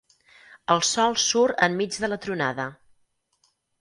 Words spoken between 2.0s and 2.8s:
de la tronada.